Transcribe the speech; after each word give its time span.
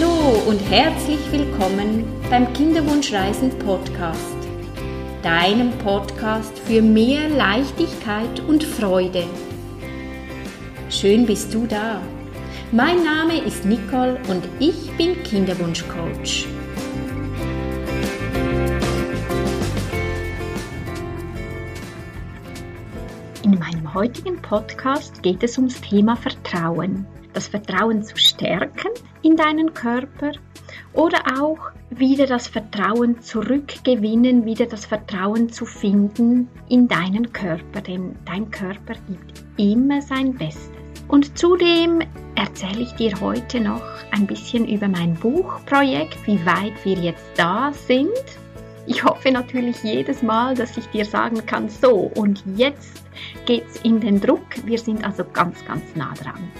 Hallo 0.00 0.42
und 0.46 0.60
herzlich 0.70 1.18
willkommen 1.32 2.04
beim 2.30 2.52
Kinderwunschreisen 2.52 3.50
Podcast, 3.58 4.36
deinem 5.22 5.72
Podcast 5.78 6.56
für 6.56 6.82
mehr 6.82 7.28
Leichtigkeit 7.28 8.38
und 8.46 8.62
Freude. 8.62 9.24
Schön 10.88 11.26
bist 11.26 11.52
du 11.52 11.66
da. 11.66 12.00
Mein 12.70 13.02
Name 13.02 13.44
ist 13.44 13.64
Nicole 13.64 14.20
und 14.28 14.48
ich 14.60 14.96
bin 14.96 15.20
Kinderwunschcoach. 15.24 16.46
In 23.42 23.58
meinem 23.58 23.94
heutigen 23.94 24.40
Podcast 24.42 25.22
geht 25.24 25.42
es 25.42 25.56
ums 25.56 25.80
Thema 25.80 26.14
Vertrauen 26.14 27.06
das 27.38 27.46
Vertrauen 27.46 28.02
zu 28.02 28.16
stärken 28.16 28.88
in 29.28 29.36
deinen 29.36 29.74
Körper 29.74 30.32
oder 30.94 31.18
auch 31.38 31.58
wieder 31.90 32.26
das 32.26 32.48
Vertrauen 32.48 33.20
zurückgewinnen, 33.20 34.46
wieder 34.46 34.64
das 34.64 34.86
Vertrauen 34.86 35.50
zu 35.50 35.66
finden 35.66 36.48
in 36.70 36.88
deinen 36.88 37.30
Körper, 37.30 37.82
denn 37.82 38.16
dein 38.24 38.50
Körper 38.50 38.94
gibt 39.06 39.44
immer 39.58 40.00
sein 40.00 40.34
Bestes. 40.34 40.70
Und 41.08 41.38
zudem 41.38 42.00
erzähle 42.36 42.80
ich 42.80 42.92
dir 42.92 43.20
heute 43.20 43.60
noch 43.60 43.82
ein 44.12 44.26
bisschen 44.26 44.66
über 44.66 44.88
mein 44.88 45.12
Buchprojekt, 45.14 46.26
wie 46.26 46.44
weit 46.46 46.82
wir 46.84 46.96
jetzt 46.96 47.26
da 47.36 47.70
sind. 47.72 48.08
Ich 48.86 49.04
hoffe 49.04 49.30
natürlich 49.30 49.82
jedes 49.82 50.22
Mal, 50.22 50.54
dass 50.54 50.78
ich 50.78 50.86
dir 50.86 51.04
sagen 51.04 51.44
kann, 51.44 51.68
so 51.68 52.10
und 52.14 52.42
jetzt 52.56 53.02
geht's 53.44 53.78
in 53.82 54.00
den 54.00 54.22
Druck. 54.22 54.46
Wir 54.64 54.78
sind 54.78 55.04
also 55.04 55.22
ganz, 55.24 55.62
ganz 55.66 55.82
nah 55.94 56.14
dran. 56.14 56.50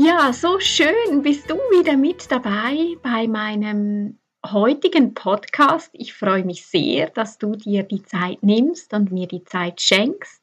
Ja, 0.00 0.32
so 0.32 0.60
schön 0.60 1.22
bist 1.22 1.50
du 1.50 1.56
wieder 1.56 1.96
mit 1.96 2.30
dabei 2.30 2.94
bei 3.02 3.26
meinem 3.26 4.16
heutigen 4.46 5.12
Podcast. 5.12 5.90
Ich 5.92 6.14
freue 6.14 6.44
mich 6.44 6.64
sehr, 6.66 7.10
dass 7.10 7.36
du 7.38 7.56
dir 7.56 7.82
die 7.82 8.04
Zeit 8.04 8.40
nimmst 8.40 8.94
und 8.94 9.10
mir 9.10 9.26
die 9.26 9.42
Zeit 9.42 9.80
schenkst. 9.80 10.40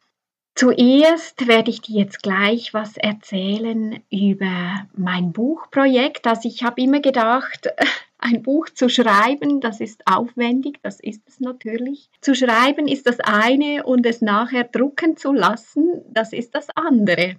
Zuerst 0.55 1.47
werde 1.47 1.71
ich 1.71 1.80
dir 1.80 2.02
jetzt 2.02 2.21
gleich 2.21 2.73
was 2.73 2.97
erzählen 2.97 4.03
über 4.11 4.88
mein 4.93 5.31
Buchprojekt. 5.31 6.27
Also 6.27 6.49
ich 6.49 6.63
habe 6.63 6.81
immer 6.81 6.99
gedacht, 6.99 7.69
ein 8.17 8.43
Buch 8.43 8.67
zu 8.67 8.89
schreiben, 8.89 9.61
das 9.61 9.80
ist 9.80 10.05
aufwendig, 10.05 10.80
das 10.81 10.99
ist 10.99 11.21
es 11.30 11.39
natürlich. 11.39 12.09
Zu 12.19 12.35
schreiben 12.35 12.89
ist 12.89 13.08
das 13.08 13.21
eine 13.21 13.85
und 13.85 14.05
es 14.05 14.21
nachher 14.21 14.65
drucken 14.65 15.15
zu 15.15 15.31
lassen, 15.31 16.02
das 16.09 16.33
ist 16.33 16.55
das 16.55 16.67
andere. 16.75 17.37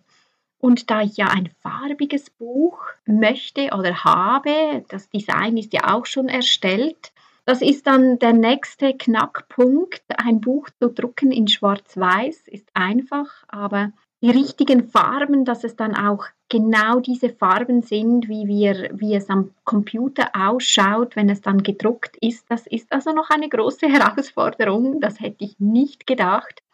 Und 0.67 0.91
da 0.91 1.03
ich 1.03 1.17
ja 1.17 1.29
ein 1.29 1.49
farbiges 1.63 2.29
Buch 2.29 2.81
möchte 3.05 3.69
oder 3.79 4.03
habe, 4.03 4.85
das 4.89 5.09
Design 5.09 5.57
ist 5.57 5.73
ja 5.73 5.95
auch 5.95 6.07
schon 6.07 6.29
erstellt, 6.29 7.13
das 7.45 7.63
ist 7.63 7.87
dann 7.87 8.19
der 8.19 8.33
nächste 8.33 8.93
Knackpunkt. 8.93 10.03
Ein 10.17 10.41
Buch 10.41 10.69
zu 10.81 10.89
drucken 10.89 11.31
in 11.31 11.47
Schwarz-Weiß 11.47 12.49
ist 12.49 12.69
einfach, 12.75 13.45
aber 13.47 13.93
die 14.21 14.31
richtigen 14.31 14.89
Farben, 14.89 15.45
dass 15.45 15.63
es 15.63 15.77
dann 15.77 15.95
auch 15.95 16.25
genau 16.49 16.99
diese 16.99 17.29
Farben 17.29 17.83
sind, 17.83 18.29
wie, 18.29 18.49
wir, 18.49 18.91
wie 18.93 19.15
es 19.15 19.31
am 19.31 19.55
Computer 19.63 20.31
ausschaut, 20.35 21.15
wenn 21.15 21.31
es 21.31 21.43
dann 21.43 21.63
gedruckt 21.63 22.17
ist, 22.21 22.45
das 22.49 22.67
ist 22.67 22.93
also 22.93 23.13
noch 23.13 23.31
eine 23.31 23.49
große 23.49 23.87
Herausforderung. 23.89 25.01
Das 25.01 25.21
hätte 25.21 25.45
ich 25.45 25.61
nicht 25.61 26.09
gedacht. 26.09 26.65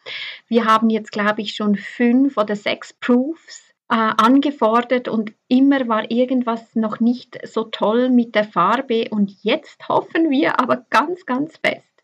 Wir 0.48 0.64
haben 0.64 0.88
jetzt, 0.88 1.12
glaube 1.12 1.42
ich, 1.42 1.54
schon 1.54 1.76
fünf 1.76 2.38
oder 2.38 2.56
sechs 2.56 2.94
Proofs 2.94 3.71
angefordert 3.96 5.08
und 5.08 5.32
immer 5.48 5.86
war 5.88 6.10
irgendwas 6.10 6.74
noch 6.74 7.00
nicht 7.00 7.38
so 7.46 7.64
toll 7.64 8.08
mit 8.08 8.34
der 8.34 8.44
Farbe 8.44 9.08
und 9.10 9.42
jetzt 9.42 9.88
hoffen 9.88 10.30
wir 10.30 10.60
aber 10.60 10.86
ganz, 10.88 11.26
ganz 11.26 11.58
fest, 11.58 12.02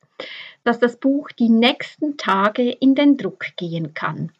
dass 0.64 0.78
das 0.78 0.98
Buch 0.98 1.30
die 1.32 1.48
nächsten 1.48 2.16
Tage 2.16 2.70
in 2.70 2.94
den 2.94 3.16
Druck 3.16 3.56
gehen 3.56 3.94
kann. 3.94 4.32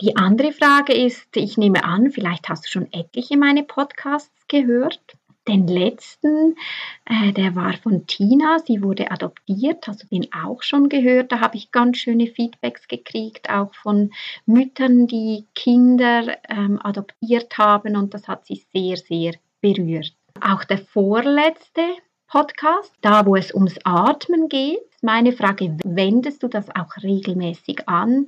Die 0.00 0.16
andere 0.16 0.52
Frage 0.52 0.92
ist, 0.92 1.36
ich 1.36 1.56
nehme 1.56 1.84
an, 1.84 2.10
vielleicht 2.10 2.48
hast 2.48 2.66
du 2.66 2.70
schon 2.70 2.92
etliche 2.92 3.36
meine 3.36 3.64
Podcasts 3.64 4.46
gehört. 4.46 5.16
Den 5.48 5.68
letzten, 5.68 6.56
äh, 7.04 7.32
der 7.32 7.54
war 7.54 7.74
von 7.74 8.06
Tina, 8.06 8.58
sie 8.58 8.82
wurde 8.82 9.12
adoptiert, 9.12 9.86
hast 9.86 10.02
du 10.02 10.06
den 10.08 10.26
auch 10.32 10.62
schon 10.62 10.88
gehört? 10.88 11.30
Da 11.30 11.40
habe 11.40 11.56
ich 11.56 11.70
ganz 11.70 11.98
schöne 11.98 12.26
Feedbacks 12.26 12.88
gekriegt, 12.88 13.48
auch 13.48 13.72
von 13.74 14.12
Müttern, 14.44 15.06
die 15.06 15.46
Kinder 15.54 16.36
ähm, 16.48 16.80
adoptiert 16.82 17.58
haben 17.58 17.96
und 17.96 18.12
das 18.12 18.26
hat 18.26 18.44
sie 18.44 18.64
sehr, 18.74 18.96
sehr 18.96 19.34
berührt. 19.60 20.14
Auch 20.40 20.64
der 20.64 20.78
vorletzte 20.78 21.82
Podcast, 22.26 22.92
da 23.00 23.24
wo 23.24 23.36
es 23.36 23.54
ums 23.54 23.78
Atmen 23.84 24.48
geht, 24.48 24.85
meine 25.02 25.32
Frage, 25.32 25.76
wendest 25.84 26.42
du 26.42 26.48
das 26.48 26.68
auch 26.70 27.02
regelmäßig 27.02 27.88
an, 27.88 28.26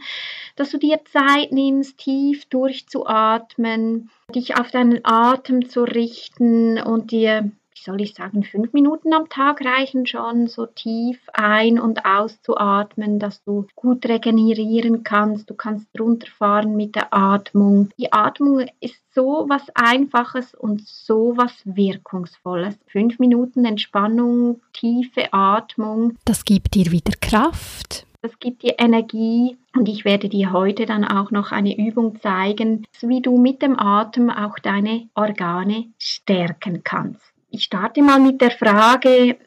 dass 0.57 0.71
du 0.71 0.79
dir 0.79 1.01
Zeit 1.05 1.53
nimmst, 1.53 1.99
tief 1.99 2.47
durchzuatmen, 2.47 4.11
dich 4.35 4.59
auf 4.59 4.71
deinen 4.71 5.01
Atem 5.05 5.69
zu 5.69 5.83
richten 5.83 6.81
und 6.81 7.11
dir 7.11 7.51
wie 7.79 7.85
soll 7.85 8.01
ich 8.01 8.15
sagen, 8.15 8.43
fünf 8.43 8.73
Minuten 8.73 9.13
am 9.13 9.29
Tag 9.29 9.65
reichen 9.65 10.07
schon, 10.07 10.49
so 10.49 10.67
tief 10.67 11.21
ein- 11.33 11.79
und 11.79 12.05
auszuatmen, 12.05 13.19
dass 13.19 13.43
du 13.45 13.67
gut 13.77 14.07
regenerieren 14.07 15.05
kannst. 15.05 15.49
Du 15.49 15.55
kannst 15.55 15.87
runterfahren 15.99 16.77
mit 16.77 16.97
der 16.97 17.15
Atmung. 17.15 17.91
Die 17.99 18.13
Atmung 18.13 18.67
ist 18.81 19.01
so 19.15 19.47
was 19.49 19.63
Einfaches 19.75 20.55
und 20.55 20.87
so 20.87 21.35
was 21.37 21.53
Wirkungsvolles. 21.65 22.77
Fünf 22.89 23.19
Minuten 23.19 23.65
Entspannung, 23.65 24.61
tiefe 24.73 25.33
Atmung. 25.33 26.17
Das 26.25 26.45
gibt 26.45 26.75
dir 26.75 26.91
wieder 26.91 27.13
Kraft. 27.21 28.07
Das 28.21 28.41
gibt 28.41 28.65
dir 28.65 28.75
Energie 28.79 29.57
und 29.77 29.89
ich 29.89 30.05
werde 30.05 30.29
dir 30.29 30.51
heute 30.53 30.87
dann 30.87 31.05
auch 31.05 31.31
noch 31.31 31.53
eine 31.53 31.79
Übung 31.79 32.21
zeigen, 32.21 32.85
wie 33.01 33.23
du 33.23 33.39
mit 33.39 33.63
dem 33.63 33.79
Atem 33.79 34.29
auch 34.31 34.59
deine 34.59 35.09
Organe 35.15 35.93
stärken 35.99 36.83
kannst. 36.83 37.38
Ich 37.51 37.65
starte 37.65 38.03
mal 38.03 38.21
mit 38.21 38.43
der 38.43 38.51
Frage, 38.51 39.39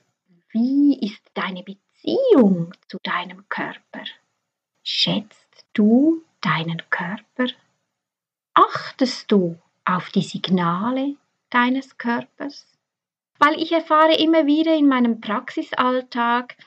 wie 0.49 0.99
ist 1.05 1.21
deine 1.35 1.63
Beziehung 1.63 2.73
zu 2.87 2.97
deinem 3.03 3.47
Körper? 3.47 4.03
Schätzt 4.83 5.65
du 5.73 6.23
deinen 6.41 6.81
Körper? 6.89 7.45
Achtest 8.55 9.31
du 9.31 9.57
auf 9.85 10.09
die 10.09 10.23
Signale 10.23 11.15
deines 11.51 11.97
Körpers? 11.99 12.65
Weil 13.37 13.61
ich 13.61 13.71
erfahre 13.71 14.15
immer 14.15 14.47
wieder 14.47 14.75
in 14.75 14.87
meinem 14.87 15.21
Praxisalltag, 15.21 16.57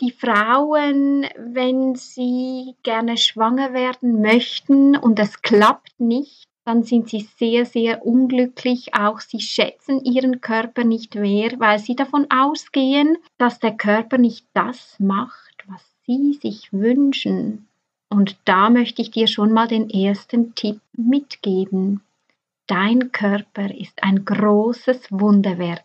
die 0.00 0.12
Frauen, 0.12 1.26
wenn 1.36 1.96
sie 1.96 2.76
gerne 2.84 3.16
schwanger 3.16 3.72
werden 3.72 4.22
möchten 4.22 4.96
und 4.96 5.18
es 5.18 5.42
klappt 5.42 5.98
nicht, 5.98 6.48
dann 6.64 6.82
sind 6.82 7.08
sie 7.08 7.20
sehr, 7.20 7.66
sehr 7.66 8.06
unglücklich. 8.06 8.94
Auch 8.94 9.20
sie 9.20 9.40
schätzen 9.40 10.04
ihren 10.04 10.40
Körper 10.40 10.84
nicht 10.84 11.14
mehr, 11.14 11.52
weil 11.58 11.78
sie 11.78 11.94
davon 11.94 12.26
ausgehen, 12.30 13.18
dass 13.38 13.60
der 13.60 13.76
Körper 13.76 14.18
nicht 14.18 14.46
das 14.54 14.98
macht, 14.98 15.64
was 15.66 15.84
sie 16.06 16.34
sich 16.34 16.72
wünschen. 16.72 17.68
Und 18.08 18.36
da 18.44 18.70
möchte 18.70 19.02
ich 19.02 19.10
dir 19.10 19.26
schon 19.26 19.52
mal 19.52 19.68
den 19.68 19.90
ersten 19.90 20.54
Tipp 20.54 20.80
mitgeben. 20.92 22.00
Dein 22.66 23.12
Körper 23.12 23.74
ist 23.74 24.02
ein 24.02 24.24
großes 24.24 25.08
Wunderwerk. 25.10 25.84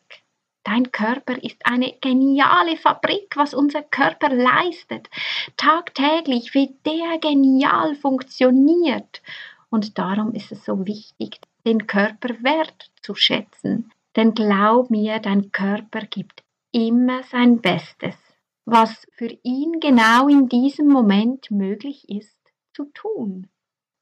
Dein 0.63 0.91
Körper 0.91 1.41
ist 1.44 1.66
eine 1.66 1.94
geniale 2.00 2.78
Fabrik, 2.78 3.35
was 3.35 3.53
unser 3.53 3.81
Körper 3.81 4.29
leistet. 4.29 5.09
Tagtäglich, 5.57 6.53
wie 6.53 6.75
der 6.85 7.17
genial 7.19 7.96
funktioniert. 7.96 9.22
Und 9.69 9.97
darum 9.97 10.34
ist 10.34 10.52
es 10.52 10.66
so 10.66 10.85
wichtig, 10.85 11.40
den 11.66 11.88
Körper 11.88 12.29
wertzuschätzen. 12.41 13.91
Denn 14.16 14.34
glaub 14.34 14.90
mir, 14.90 15.20
dein 15.20 15.52
Körper 15.52 16.02
gibt 16.02 16.43
immer 16.72 17.23
sein 17.23 17.61
Bestes, 17.61 18.16
was 18.66 19.08
für 19.11 19.38
ihn 19.43 19.79
genau 19.79 20.28
in 20.28 20.49
diesem 20.49 20.88
Moment 20.88 21.52
möglich 21.52 22.09
ist 22.09 22.40
zu 22.73 22.85
tun. 22.93 23.47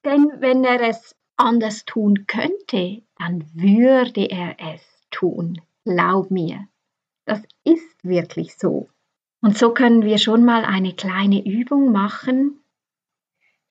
Denn 0.05 0.31
wenn 0.39 0.63
er 0.63 0.81
es 0.81 1.15
anders 1.35 1.85
tun 1.85 2.25
könnte, 2.27 3.03
dann 3.17 3.45
würde 3.53 4.29
er 4.29 4.55
es 4.59 4.81
tun. 5.11 5.61
Glaub 5.83 6.31
mir, 6.31 6.67
das 7.25 7.41
ist 7.63 8.03
wirklich 8.03 8.57
so. 8.57 8.89
Und 9.41 9.57
so 9.57 9.73
können 9.73 10.03
wir 10.03 10.17
schon 10.17 10.43
mal 10.43 10.65
eine 10.65 10.93
kleine 10.93 11.45
Übung 11.45 11.91
machen, 11.91 12.56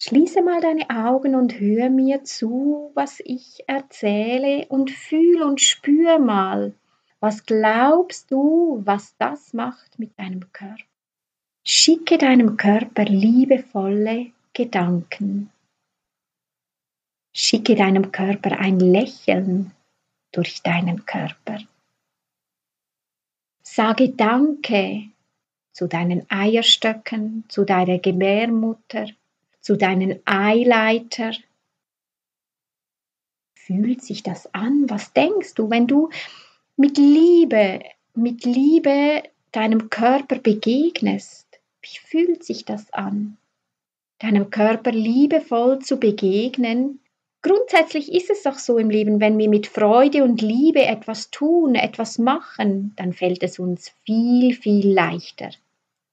Schließe 0.08 0.40
mal 0.40 0.60
deine 0.60 0.88
Augen 0.88 1.34
und 1.34 1.58
hör 1.58 1.90
mir 1.90 2.22
zu, 2.22 2.92
was 2.94 3.18
ich 3.24 3.64
erzähle 3.66 4.64
und 4.68 4.92
fühl 4.92 5.42
und 5.42 5.60
spür 5.60 6.20
mal, 6.20 6.74
was 7.18 7.44
glaubst 7.44 8.30
du, 8.30 8.82
was 8.84 9.16
das 9.16 9.52
macht 9.52 9.98
mit 9.98 10.16
deinem 10.16 10.52
Körper? 10.52 10.76
Schicke 11.66 12.18
deinem 12.18 12.56
Körper 12.56 13.02
liebevolle 13.02 14.30
Gedanken. 14.52 15.50
Schicke 17.34 17.74
deinem 17.74 18.12
Körper 18.12 18.60
ein 18.60 18.78
Lächeln. 18.78 19.72
durch 20.30 20.62
deinen 20.62 21.04
Körper. 21.04 21.58
Sage 23.64 24.10
Danke 24.10 25.08
zu 25.72 25.88
deinen 25.88 26.30
Eierstöcken, 26.30 27.44
zu 27.48 27.64
deiner 27.64 27.98
Gebärmutter, 27.98 29.08
zu 29.66 29.76
deinen 29.76 30.20
Eileiter. 30.26 31.32
Fühlt 33.52 34.00
sich 34.00 34.22
das 34.22 34.54
an? 34.54 34.88
Was 34.88 35.12
denkst 35.12 35.54
du, 35.54 35.68
wenn 35.70 35.88
du 35.88 36.10
mit 36.76 36.98
Liebe, 36.98 37.80
mit 38.14 38.44
Liebe 38.44 39.24
deinem 39.50 39.90
Körper 39.90 40.38
begegnest? 40.38 41.48
Wie 41.82 41.98
fühlt 41.98 42.44
sich 42.44 42.64
das 42.64 42.92
an? 42.92 43.38
Deinem 44.20 44.50
Körper 44.50 44.92
liebevoll 44.92 45.80
zu 45.80 45.98
begegnen, 45.98 47.00
Grundsätzlich 47.42 48.12
ist 48.12 48.28
es 48.28 48.42
doch 48.42 48.58
so 48.58 48.76
im 48.76 48.90
Leben, 48.90 49.20
wenn 49.20 49.38
wir 49.38 49.48
mit 49.48 49.68
Freude 49.68 50.24
und 50.24 50.42
Liebe 50.42 50.84
etwas 50.84 51.30
tun, 51.30 51.76
etwas 51.76 52.18
machen, 52.18 52.92
dann 52.96 53.12
fällt 53.12 53.44
es 53.44 53.60
uns 53.60 53.94
viel, 54.04 54.52
viel 54.52 54.92
leichter. 54.92 55.50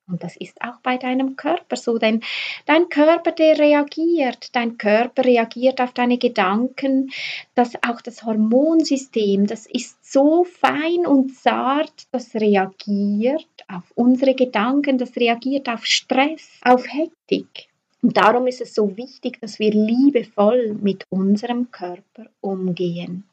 Und 0.07 0.21
das 0.21 0.35
ist 0.35 0.61
auch 0.61 0.79
bei 0.83 0.97
deinem 0.97 1.37
Körper 1.37 1.77
so, 1.77 1.97
denn 1.97 2.21
dein 2.65 2.89
Körper, 2.89 3.31
der 3.31 3.57
reagiert, 3.57 4.53
dein 4.53 4.77
Körper 4.77 5.23
reagiert 5.23 5.79
auf 5.79 5.93
deine 5.93 6.17
Gedanken, 6.17 7.11
dass 7.55 7.75
auch 7.87 8.01
das 8.01 8.23
Hormonsystem, 8.23 9.47
das 9.47 9.65
ist 9.65 10.11
so 10.11 10.43
fein 10.43 11.07
und 11.07 11.35
zart, 11.35 12.07
das 12.11 12.35
reagiert 12.35 13.47
auf 13.69 13.91
unsere 13.95 14.35
Gedanken, 14.35 14.97
das 14.97 15.15
reagiert 15.15 15.69
auf 15.69 15.85
Stress, 15.85 16.59
auf 16.63 16.85
Hektik. 16.85 17.69
Und 18.01 18.17
darum 18.17 18.47
ist 18.47 18.59
es 18.59 18.75
so 18.75 18.97
wichtig, 18.97 19.39
dass 19.39 19.59
wir 19.59 19.71
liebevoll 19.71 20.73
mit 20.73 21.05
unserem 21.09 21.71
Körper 21.71 22.25
umgehen. 22.41 23.23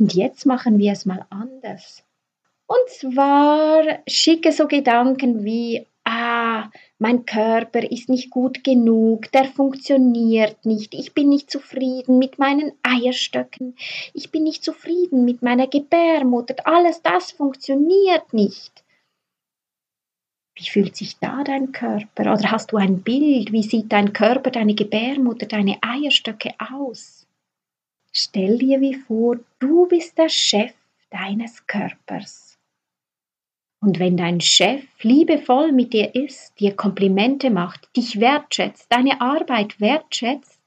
Und 0.00 0.14
jetzt 0.14 0.44
machen 0.44 0.78
wir 0.80 0.90
es 0.90 1.06
mal 1.06 1.24
anders. 1.30 2.02
Und 2.66 2.88
zwar 2.88 3.84
schicke 4.08 4.50
so 4.50 4.66
Gedanken 4.66 5.44
wie, 5.44 5.86
mein 6.98 7.24
Körper 7.26 7.90
ist 7.90 8.08
nicht 8.08 8.30
gut 8.30 8.64
genug, 8.64 9.30
der 9.32 9.44
funktioniert 9.44 10.64
nicht, 10.66 10.94
ich 10.94 11.14
bin 11.14 11.28
nicht 11.28 11.50
zufrieden 11.50 12.18
mit 12.18 12.38
meinen 12.38 12.72
Eierstöcken, 12.82 13.76
ich 14.14 14.30
bin 14.30 14.44
nicht 14.44 14.64
zufrieden 14.64 15.24
mit 15.24 15.42
meiner 15.42 15.66
Gebärmutter, 15.66 16.56
alles 16.64 17.02
das 17.02 17.30
funktioniert 17.30 18.32
nicht. 18.32 18.84
Wie 20.54 20.68
fühlt 20.68 20.94
sich 20.94 21.18
da 21.18 21.42
dein 21.42 21.72
Körper? 21.72 22.34
Oder 22.34 22.50
hast 22.50 22.72
du 22.72 22.76
ein 22.76 23.00
Bild? 23.02 23.50
Wie 23.50 23.62
sieht 23.62 23.90
dein 23.92 24.12
Körper, 24.12 24.50
deine 24.50 24.74
Gebärmutter, 24.74 25.46
deine 25.46 25.78
Eierstöcke 25.80 26.52
aus? 26.58 27.26
Stell 28.12 28.58
dir 28.58 28.80
wie 28.80 28.94
vor, 28.94 29.38
du 29.58 29.86
bist 29.86 30.18
der 30.18 30.28
Chef 30.28 30.74
deines 31.10 31.66
Körpers. 31.66 32.49
Und 33.80 33.98
wenn 33.98 34.16
dein 34.16 34.40
Chef 34.40 34.84
liebevoll 35.02 35.72
mit 35.72 35.94
dir 35.94 36.14
ist, 36.14 36.60
dir 36.60 36.76
Komplimente 36.76 37.48
macht, 37.50 37.88
dich 37.96 38.20
wertschätzt, 38.20 38.86
deine 38.90 39.20
Arbeit 39.22 39.80
wertschätzt, 39.80 40.60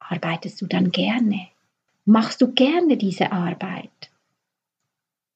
arbeitest 0.00 0.60
du 0.60 0.66
dann 0.66 0.90
gerne? 0.90 1.48
Machst 2.04 2.42
du 2.42 2.52
gerne 2.52 2.96
diese 2.96 3.30
Arbeit? 3.30 4.10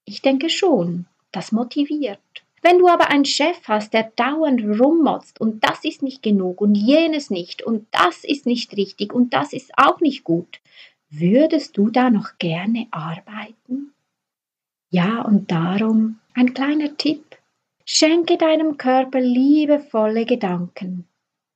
Ich 0.03 0.21
denke 0.21 0.49
schon, 0.49 1.05
das 1.31 1.51
motiviert. 1.51 2.19
Wenn 2.61 2.79
du 2.79 2.89
aber 2.89 3.09
einen 3.09 3.25
Chef 3.25 3.57
hast, 3.65 3.93
der 3.93 4.11
dauernd 4.15 4.61
rummotzt 4.61 5.39
und 5.39 5.63
das 5.63 5.85
ist 5.85 6.03
nicht 6.03 6.21
genug 6.21 6.59
und 6.59 6.75
jenes 6.75 7.29
nicht 7.29 7.63
und 7.63 7.87
das 7.91 8.25
ist 8.25 8.45
nicht 8.45 8.75
richtig 8.75 9.13
und 9.13 9.33
das 9.33 9.53
ist 9.53 9.71
auch 9.77 10.01
nicht 10.01 10.25
gut, 10.25 10.59
würdest 11.09 11.77
du 11.77 11.89
da 11.89 12.09
noch 12.09 12.37
gerne 12.37 12.87
arbeiten? 12.91 13.93
Ja, 14.89 15.21
und 15.21 15.51
darum 15.51 16.19
ein 16.39 16.53
kleiner 16.53 16.95
Tipp. 16.95 17.25
Schenke 17.83 18.37
deinem 18.37 18.77
Körper 18.77 19.19
liebevolle 19.19 20.25
Gedanken. 20.25 21.05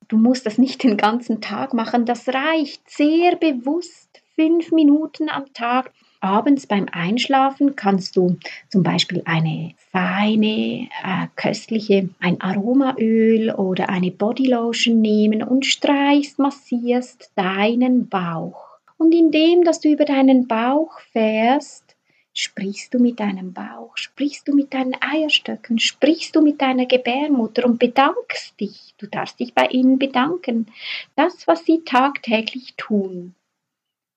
Du 0.09 0.17
musst 0.17 0.45
das 0.45 0.57
nicht 0.57 0.83
den 0.83 0.97
ganzen 0.97 1.39
Tag 1.39 1.73
machen, 1.73 2.05
das 2.05 2.27
reicht 2.27 2.89
sehr 2.89 3.37
bewusst 3.37 4.21
fünf 4.35 4.73
Minuten 4.73 5.29
am 5.29 5.51
Tag 5.53 5.93
abends 6.19 6.67
beim 6.67 6.87
Einschlafen 6.91 7.75
kannst 7.75 8.15
du 8.15 8.37
zum 8.69 8.83
Beispiel 8.83 9.21
eine 9.25 9.73
feine, 9.91 10.87
äh, 11.03 11.27
köstliche, 11.35 12.09
ein 12.19 12.39
Aromaöl 12.41 13.51
oder 13.51 13.89
eine 13.89 14.11
Bodylotion 14.11 15.01
nehmen 15.01 15.43
und 15.43 15.65
streichst, 15.65 16.39
massierst 16.39 17.31
deinen 17.35 18.07
Bauch. 18.07 18.79
Und 18.97 19.13
indem, 19.13 19.63
dass 19.63 19.81
du 19.81 19.89
über 19.89 20.05
deinen 20.05 20.47
Bauch 20.47 20.99
fährst, 21.11 21.92
sprichst 22.33 22.93
du 22.93 22.99
mit 22.99 23.19
deinem 23.19 23.53
Bauch, 23.53 23.95
sprichst 23.95 24.47
du 24.47 24.55
mit 24.55 24.73
deinen 24.73 24.95
Eierstöcken, 24.99 25.79
sprichst 25.79 26.35
du 26.35 26.41
mit 26.41 26.61
deiner 26.61 26.85
Gebärmutter 26.85 27.65
und 27.65 27.79
bedankst 27.79 28.59
dich. 28.59 28.95
Du 28.97 29.07
darfst 29.07 29.39
dich 29.39 29.53
bei 29.53 29.67
ihnen 29.67 29.99
bedanken. 29.99 30.67
Das, 31.15 31.47
was 31.47 31.63
sie 31.65 31.83
tagtäglich 31.85 32.73
tun. 32.75 33.35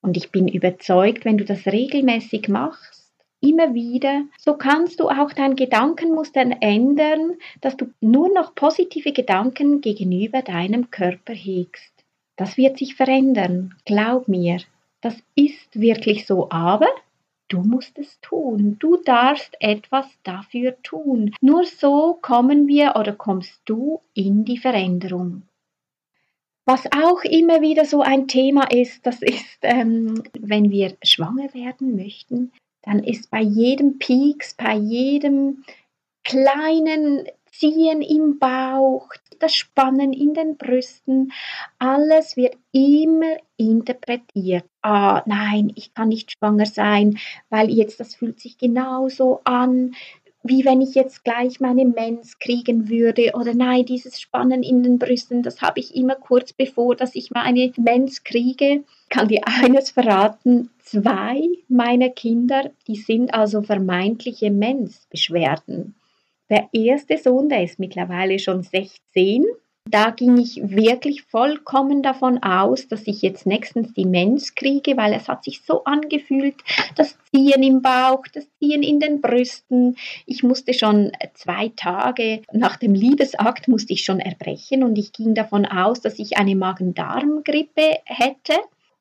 Und 0.00 0.16
ich 0.16 0.30
bin 0.30 0.48
überzeugt, 0.48 1.24
wenn 1.24 1.36
du 1.36 1.44
das 1.44 1.66
regelmäßig 1.66 2.48
machst, 2.48 3.12
immer 3.40 3.74
wieder, 3.74 4.22
so 4.38 4.54
kannst 4.54 5.00
du 5.00 5.08
auch 5.08 5.32
dein 5.32 5.56
Gedankenmuster 5.56 6.44
ändern, 6.60 7.34
dass 7.60 7.76
du 7.76 7.92
nur 8.00 8.32
noch 8.32 8.54
positive 8.54 9.12
Gedanken 9.12 9.80
gegenüber 9.80 10.42
deinem 10.42 10.90
Körper 10.90 11.34
hegst. 11.34 11.92
Das 12.36 12.56
wird 12.56 12.78
sich 12.78 12.94
verändern, 12.94 13.74
glaub 13.84 14.28
mir. 14.28 14.60
Das 15.00 15.16
ist 15.34 15.78
wirklich 15.78 16.26
so, 16.26 16.50
aber 16.50 16.88
du 17.48 17.62
musst 17.62 17.98
es 17.98 18.20
tun. 18.20 18.76
Du 18.78 18.96
darfst 18.96 19.56
etwas 19.60 20.06
dafür 20.22 20.80
tun. 20.82 21.34
Nur 21.40 21.64
so 21.64 22.18
kommen 22.20 22.66
wir 22.66 22.94
oder 22.96 23.12
kommst 23.12 23.60
du 23.64 24.00
in 24.14 24.44
die 24.44 24.58
Veränderung. 24.58 25.42
Was 26.64 26.86
auch 26.86 27.22
immer 27.22 27.60
wieder 27.60 27.84
so 27.84 28.02
ein 28.02 28.26
Thema 28.26 28.64
ist, 28.72 29.06
das 29.06 29.22
ist, 29.22 29.58
ähm, 29.62 30.24
wenn 30.38 30.70
wir 30.70 30.96
schwanger 31.04 31.54
werden 31.54 31.94
möchten, 31.94 32.52
dann 32.82 33.04
ist 33.04 33.30
bei 33.30 33.40
jedem 33.40 33.98
Peaks, 33.98 34.54
bei 34.54 34.74
jedem 34.74 35.64
kleinen 36.24 37.26
Ziehen 37.58 38.02
im 38.02 38.38
Bauch, 38.38 39.08
das 39.38 39.54
Spannen 39.54 40.12
in 40.12 40.34
den 40.34 40.56
Brüsten, 40.56 41.32
alles 41.78 42.36
wird 42.36 42.56
immer 42.72 43.36
interpretiert. 43.56 44.64
Ah, 44.82 45.22
nein, 45.26 45.72
ich 45.74 45.94
kann 45.94 46.08
nicht 46.08 46.32
schwanger 46.32 46.66
sein, 46.66 47.18
weil 47.48 47.70
jetzt 47.70 48.00
das 48.00 48.14
fühlt 48.14 48.40
sich 48.40 48.58
genauso 48.58 49.40
an 49.44 49.94
wie 50.48 50.64
wenn 50.64 50.80
ich 50.80 50.94
jetzt 50.94 51.24
gleich 51.24 51.60
meine 51.60 51.84
Mens 51.84 52.38
kriegen 52.38 52.88
würde 52.88 53.32
oder 53.34 53.54
nein, 53.54 53.84
dieses 53.84 54.20
Spannen 54.20 54.62
in 54.62 54.82
den 54.82 54.98
Brüsten, 54.98 55.42
das 55.42 55.60
habe 55.60 55.80
ich 55.80 55.94
immer 55.94 56.14
kurz 56.14 56.52
bevor, 56.52 56.94
dass 56.94 57.14
ich 57.14 57.30
meine 57.30 57.72
Mens 57.76 58.22
kriege. 58.22 58.84
Kann 59.08 59.28
dir 59.28 59.42
eines 59.44 59.90
verraten, 59.90 60.70
zwei 60.78 61.42
meiner 61.68 62.10
Kinder, 62.10 62.70
die 62.86 62.96
sind 62.96 63.34
also 63.34 63.62
vermeintliche 63.62 64.50
Mensbeschwerden. 64.50 65.94
Der 66.50 66.68
erste 66.72 67.18
Sohn, 67.18 67.48
der 67.48 67.64
ist 67.64 67.78
mittlerweile 67.78 68.38
schon 68.38 68.62
16 68.62 69.44
da 69.88 70.10
ging 70.10 70.36
ich 70.36 70.60
wirklich 70.68 71.22
vollkommen 71.22 72.02
davon 72.02 72.42
aus, 72.42 72.88
dass 72.88 73.06
ich 73.06 73.22
jetzt 73.22 73.46
nächstens 73.46 73.94
die 73.94 74.04
Mens 74.04 74.56
kriege, 74.56 74.96
weil 74.96 75.12
es 75.12 75.28
hat 75.28 75.44
sich 75.44 75.62
so 75.64 75.84
angefühlt, 75.84 76.56
das 76.96 77.16
Ziehen 77.30 77.62
im 77.62 77.82
Bauch, 77.82 78.24
das 78.32 78.48
Ziehen 78.58 78.82
in 78.82 78.98
den 78.98 79.20
Brüsten. 79.20 79.96
Ich 80.26 80.42
musste 80.42 80.74
schon 80.74 81.12
zwei 81.34 81.70
Tage 81.76 82.42
nach 82.52 82.76
dem 82.76 82.94
Liebesakt 82.94 83.68
musste 83.68 83.92
ich 83.92 84.04
schon 84.04 84.18
erbrechen 84.18 84.82
und 84.82 84.98
ich 84.98 85.12
ging 85.12 85.34
davon 85.36 85.64
aus, 85.64 86.00
dass 86.00 86.18
ich 86.18 86.36
eine 86.36 86.56
Magen-Darm-Grippe 86.56 87.98
hätte. 88.06 88.54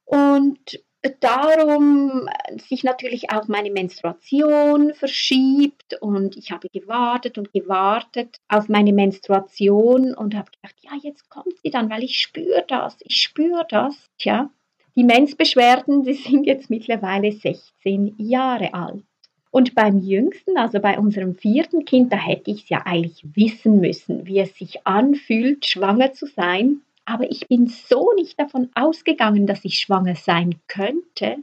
Und 0.06 0.84
darum 1.20 2.28
sich 2.70 2.84
natürlich 2.84 3.32
auch 3.32 3.48
meine 3.48 3.72
Menstruation 3.72 4.94
verschiebt 4.94 5.98
und 6.02 6.38
ich 6.38 6.52
habe 6.52 6.70
gewartet 6.70 7.38
und 7.38 7.52
gewartet 7.52 8.40
auf 8.48 8.70
meine 8.70 8.94
Menstruation 8.94 10.14
und 10.14 10.36
habe 10.36 10.52
gedacht, 10.52 10.76
ja, 10.82 10.92
jetzt 11.02 11.30
kommt 11.30 11.58
sie 11.64 11.70
dann, 11.70 11.90
weil 11.90 12.04
ich 12.04 12.20
spüre 12.20 12.64
das, 12.68 12.98
ich 13.02 13.18
spüre 13.18 13.66
das. 13.70 14.10
Tja, 14.18 14.50
die 14.96 15.04
Mensbeschwerden, 15.04 16.04
die 16.04 16.14
sind 16.14 16.46
jetzt 16.46 16.70
mittlerweile 16.70 17.32
16 17.32 18.16
Jahre 18.18 18.74
alt. 18.74 19.04
Und 19.52 19.74
beim 19.74 20.00
jüngsten, 20.00 20.58
also 20.58 20.80
bei 20.80 21.00
unserem 21.00 21.36
vierten 21.36 21.86
Kind, 21.86 22.12
da 22.12 22.18
hätte 22.18 22.52
ich 22.52 22.64
es 22.64 22.70
ja 22.70 22.82
eigentlich 22.86 23.24
wissen 23.36 23.80
müssen, 23.80 24.26
wie 24.26 24.40
es 24.40 24.54
sich 24.58 24.86
anfühlt, 24.86 25.66
schwanger 25.66 26.12
zu 26.12 26.26
sein. 26.26 26.82
Aber 27.06 27.30
ich 27.30 27.48
bin 27.48 27.68
so 27.68 28.12
nicht 28.16 28.40
davon 28.40 28.70
ausgegangen, 28.74 29.48
dass 29.48 29.64
ich 29.64 29.78
schwanger 29.78 30.16
sein 30.16 30.56
könnte. 30.68 31.38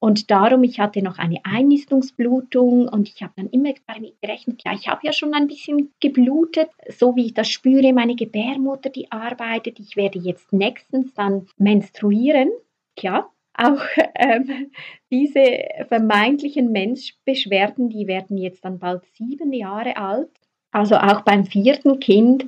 Und 0.00 0.30
darum, 0.30 0.64
ich 0.64 0.80
hatte 0.80 1.02
noch 1.02 1.18
eine 1.18 1.40
Einnistungsblutung 1.44 2.88
und 2.88 3.08
ich 3.08 3.22
habe 3.22 3.34
dann 3.36 3.50
immer 3.50 3.74
damit 3.86 4.20
gerechnet, 4.22 4.62
ja, 4.64 4.72
ich 4.72 4.88
habe 4.88 5.00
ja 5.04 5.12
schon 5.12 5.34
ein 5.34 5.46
bisschen 5.46 5.92
geblutet, 6.00 6.70
so 6.88 7.16
wie 7.16 7.26
ich 7.26 7.34
das 7.34 7.50
spüre, 7.50 7.92
meine 7.92 8.16
Gebärmutter, 8.16 8.88
die 8.88 9.12
arbeitet, 9.12 9.78
ich 9.78 9.96
werde 9.96 10.18
jetzt 10.18 10.54
nächstens 10.54 11.12
dann 11.12 11.46
menstruieren. 11.58 12.50
Ja, 12.98 13.28
auch 13.54 13.82
ähm, 14.14 14.70
diese 15.10 15.64
vermeintlichen 15.88 16.72
Menschbeschwerden, 16.72 17.90
die 17.90 18.06
werden 18.06 18.38
jetzt 18.38 18.64
dann 18.64 18.78
bald 18.78 19.04
sieben 19.16 19.52
Jahre 19.52 19.98
alt. 19.98 20.30
Also 20.72 20.96
auch 20.96 21.22
beim 21.22 21.44
vierten 21.44 22.00
Kind 22.00 22.46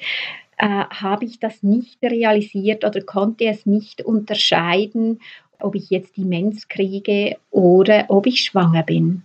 äh, 0.62 0.84
habe 0.90 1.24
ich 1.24 1.40
das 1.40 1.64
nicht 1.64 2.00
realisiert 2.04 2.84
oder 2.84 3.02
konnte 3.02 3.46
es 3.46 3.66
nicht 3.66 4.00
unterscheiden, 4.00 5.20
ob 5.58 5.74
ich 5.74 5.90
jetzt 5.90 6.16
die 6.16 6.24
Mens 6.24 6.68
kriege 6.68 7.36
oder 7.50 8.06
ob 8.08 8.26
ich 8.26 8.44
schwanger 8.44 8.84
bin. 8.84 9.24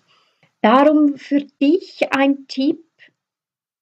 Darum 0.62 1.15
für 1.17 1.41
dich 1.62 2.12
ein 2.12 2.48
Tipp, 2.48 2.84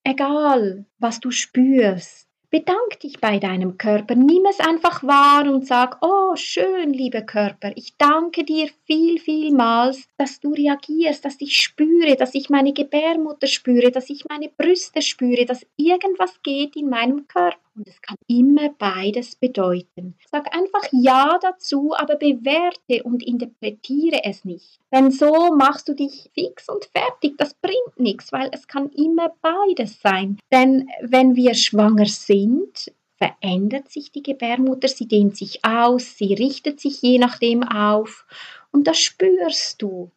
egal 0.04 0.84
was 1.00 1.22
du 1.22 1.32
spürst, 1.32 2.25
Bedank 2.50 3.00
dich 3.02 3.20
bei 3.20 3.40
deinem 3.40 3.78
Körper, 3.78 4.16
nimm 4.16 4.46
es 4.50 4.60
einfach 4.60 5.04
wahr 5.04 5.52
und 5.52 5.66
sag, 5.66 5.98
oh 6.02 6.36
schön, 6.36 6.94
lieber 6.94 7.22
Körper, 7.22 7.72
ich 7.76 7.98
danke 7.98 8.44
dir 8.44 8.70
viel, 8.86 9.20
vielmals, 9.20 10.08
dass 10.18 10.40
du 10.40 10.54
reagierst, 10.54 11.26
dass 11.26 11.36
ich 11.40 11.58
spüre, 11.58 12.16
dass 12.16 12.36
ich 12.36 12.50
meine 12.50 12.74
Gebärmutter 12.74 13.48
spüre, 13.48 13.92
dass 13.92 14.10
ich 14.10 14.26
meine 14.30 14.50
Brüste 14.50 15.02
spüre, 15.02 15.46
dass 15.46 15.66
irgendwas 15.76 16.42
geht 16.44 16.76
in 16.76 16.90
meinem 16.90 17.28
Körper. 17.28 17.65
Und 17.76 17.90
es 17.90 18.02
kann 18.02 18.16
immer 18.28 18.70
beides 18.70 19.36
bedeuten. 19.36 20.16
Sag 20.32 20.56
einfach 20.56 20.88
Ja 20.92 21.38
dazu, 21.42 21.94
aber 21.96 22.16
bewerte 22.16 23.04
und 23.04 23.22
interpretiere 23.22 24.24
es 24.24 24.46
nicht. 24.46 24.80
Denn 24.94 25.12
so 25.12 25.54
machst 25.56 25.90
du 25.90 25.94
dich 25.94 26.30
fix 26.34 26.70
und 26.70 26.86
fertig. 26.86 27.38
Das 27.38 27.54
bringt 27.56 28.00
nichts, 28.00 28.32
weil 28.32 28.50
es 28.54 28.68
kann 28.68 28.90
immer 28.92 29.36
beides 29.42 30.02
sein. 30.02 30.40
Denn 30.54 30.88
wenn 31.02 31.36
wir 31.36 31.54
schwanger 31.54 32.06
sind, 32.06 32.94
verändert 33.18 33.90
sich 33.90 34.12
die 34.12 34.24
Gebärmutter, 34.24 34.88
sie 34.88 35.08
dehnt 35.08 35.36
sich 35.36 35.64
aus, 35.66 36.18
sie 36.18 36.34
richtet 36.34 36.80
sich 36.80 37.02
je 37.02 37.18
nachdem 37.18 37.64
auf 37.64 38.26
und 38.72 38.88
das 38.88 39.00
spürst 39.00 39.82
du. 39.82 40.12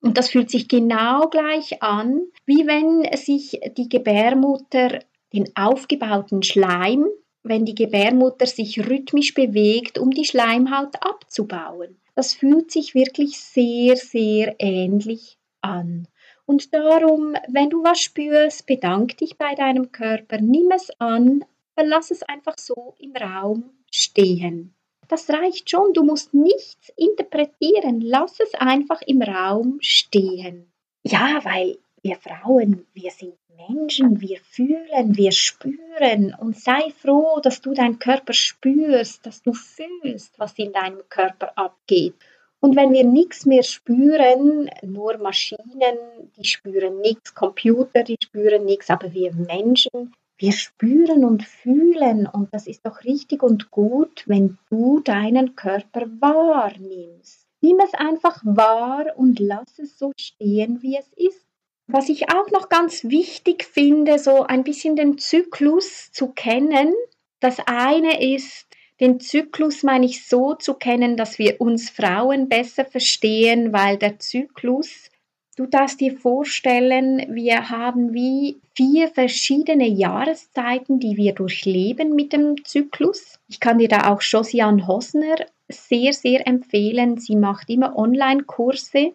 Und 0.00 0.18
das 0.18 0.30
fühlt 0.30 0.50
sich 0.50 0.68
genau 0.68 1.28
gleich 1.28 1.82
an, 1.82 2.26
wie 2.44 2.66
wenn 2.66 3.16
sich 3.16 3.58
die 3.76 3.88
Gebärmutter 3.88 5.00
den 5.34 5.50
aufgebauten 5.56 6.42
Schleim, 6.42 7.06
wenn 7.42 7.64
die 7.64 7.74
Gebärmutter 7.74 8.46
sich 8.46 8.88
rhythmisch 8.88 9.34
bewegt, 9.34 9.98
um 9.98 10.10
die 10.10 10.24
Schleimhaut 10.24 10.96
abzubauen. 11.00 12.00
Das 12.14 12.34
fühlt 12.34 12.70
sich 12.70 12.94
wirklich 12.94 13.38
sehr, 13.38 13.96
sehr 13.96 14.54
ähnlich 14.58 15.36
an. 15.60 16.06
Und 16.46 16.72
darum, 16.72 17.34
wenn 17.48 17.70
du 17.70 17.82
was 17.82 18.00
spürst, 18.00 18.66
bedank 18.66 19.16
dich 19.18 19.36
bei 19.36 19.54
deinem 19.54 19.92
Körper, 19.92 20.40
nimm 20.40 20.70
es 20.70 20.90
an, 21.00 21.44
lass 21.76 22.10
es 22.10 22.22
einfach 22.22 22.54
so 22.58 22.94
im 22.98 23.16
Raum 23.16 23.70
stehen. 23.90 24.74
Das 25.08 25.28
reicht 25.28 25.68
schon, 25.68 25.92
du 25.92 26.02
musst 26.02 26.32
nichts 26.32 26.90
interpretieren, 26.96 28.00
lass 28.00 28.40
es 28.40 28.54
einfach 28.54 29.02
im 29.02 29.20
Raum 29.22 29.78
stehen. 29.80 30.72
Ja, 31.02 31.44
weil 31.44 31.78
wir 32.04 32.16
Frauen, 32.16 32.86
wir 32.92 33.10
sind 33.10 33.34
Menschen, 33.56 34.20
wir 34.20 34.38
fühlen, 34.38 35.16
wir 35.16 35.32
spüren 35.32 36.34
und 36.38 36.54
sei 36.54 36.90
froh, 36.98 37.40
dass 37.42 37.62
du 37.62 37.72
deinen 37.72 37.98
Körper 37.98 38.34
spürst, 38.34 39.24
dass 39.24 39.42
du 39.42 39.54
fühlst, 39.54 40.38
was 40.38 40.52
in 40.58 40.72
deinem 40.72 41.00
Körper 41.08 41.56
abgeht. 41.56 42.14
Und 42.60 42.76
wenn 42.76 42.92
wir 42.92 43.04
nichts 43.04 43.46
mehr 43.46 43.62
spüren, 43.62 44.70
nur 44.82 45.16
Maschinen, 45.16 45.96
die 46.36 46.44
spüren 46.44 47.00
nichts, 47.00 47.34
Computer, 47.34 48.02
die 48.02 48.16
spüren 48.22 48.66
nichts, 48.66 48.90
aber 48.90 49.14
wir 49.14 49.32
Menschen, 49.32 50.12
wir 50.36 50.52
spüren 50.52 51.24
und 51.24 51.42
fühlen 51.42 52.26
und 52.26 52.52
das 52.52 52.66
ist 52.66 52.84
doch 52.84 53.02
richtig 53.04 53.42
und 53.42 53.70
gut, 53.70 54.24
wenn 54.26 54.58
du 54.68 55.00
deinen 55.00 55.56
Körper 55.56 56.02
wahrnimmst. 56.20 57.46
Nimm 57.62 57.80
es 57.80 57.94
einfach 57.94 58.42
wahr 58.44 59.06
und 59.16 59.40
lass 59.40 59.78
es 59.78 59.98
so 59.98 60.12
stehen, 60.18 60.82
wie 60.82 60.98
es 60.98 61.10
ist. 61.16 61.43
Was 61.86 62.08
ich 62.08 62.30
auch 62.30 62.50
noch 62.50 62.68
ganz 62.68 63.04
wichtig 63.04 63.64
finde, 63.64 64.18
so 64.18 64.42
ein 64.42 64.64
bisschen 64.64 64.96
den 64.96 65.18
Zyklus 65.18 66.10
zu 66.12 66.28
kennen. 66.28 66.94
Das 67.40 67.58
eine 67.66 68.34
ist, 68.34 68.66
den 69.00 69.20
Zyklus 69.20 69.82
meine 69.82 70.06
ich 70.06 70.26
so 70.26 70.54
zu 70.54 70.74
kennen, 70.74 71.16
dass 71.16 71.38
wir 71.38 71.60
uns 71.60 71.90
Frauen 71.90 72.48
besser 72.48 72.84
verstehen, 72.86 73.72
weil 73.72 73.98
der 73.98 74.18
Zyklus, 74.18 75.10
du 75.56 75.66
darfst 75.66 76.00
dir 76.00 76.16
vorstellen, 76.16 77.26
wir 77.34 77.68
haben 77.68 78.14
wie 78.14 78.60
vier 78.74 79.08
verschiedene 79.08 79.86
Jahreszeiten, 79.86 81.00
die 81.00 81.18
wir 81.18 81.34
durchleben 81.34 82.14
mit 82.14 82.32
dem 82.32 82.64
Zyklus. 82.64 83.38
Ich 83.48 83.60
kann 83.60 83.78
dir 83.78 83.88
da 83.88 84.10
auch 84.10 84.22
Josiane 84.22 84.86
Hosner 84.86 85.36
sehr, 85.68 86.14
sehr 86.14 86.46
empfehlen. 86.46 87.18
Sie 87.18 87.36
macht 87.36 87.68
immer 87.68 87.96
Online-Kurse 87.96 89.12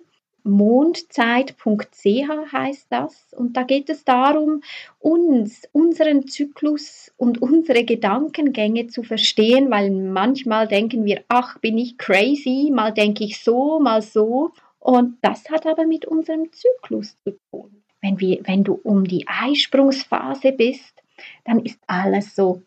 mondzeit.ch 0.50 2.51
heißt 2.51 2.88
das. 2.89 3.34
Und 3.34 3.56
da 3.56 3.63
geht 3.63 3.89
es 3.89 4.03
darum, 4.03 4.62
uns, 5.00 5.63
unseren 5.72 6.27
Zyklus 6.27 7.12
und 7.18 7.41
unsere 7.41 7.86
Gedankengänge 7.86 8.88
zu 8.88 9.03
verstehen, 9.03 9.72
weil 9.72 9.91
manchmal 9.91 10.68
denken 10.68 11.06
wir, 11.06 11.24
ach, 11.27 11.58
bin 11.60 11.77
ich 11.77 11.98
crazy, 11.98 12.72
mal 12.74 12.94
denke 12.94 13.24
ich 13.24 13.44
so, 13.44 13.79
mal 13.79 14.01
so. 14.01 14.51
Und 14.79 15.18
das 15.22 15.50
hat 15.50 15.65
aber 15.65 15.86
mit 15.86 16.06
unserem 16.06 16.51
Zyklus 16.51 17.18
zu 17.24 17.38
tun. 17.51 17.84
Wenn, 18.01 18.20
wir, 18.20 18.39
wenn 18.44 18.63
du 18.63 18.74
um 18.74 19.06
die 19.06 19.27
Eisprungsphase 19.27 20.53
bist, 20.53 21.03
dann 21.44 21.60
ist 21.60 21.79
alles 21.88 22.36
so 22.36 22.63